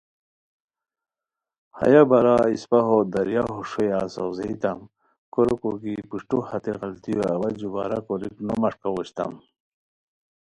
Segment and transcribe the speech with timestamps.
[1.77, 4.79] ہیہ بارا اِسپہ ہو دریاہو ݰویا ساؤزیتام
[5.33, 9.33] کوریکو کی پروشٹو ہتے غلطیو اوا جُوبارہ کوریک نو مݰکاؤ اوشوتام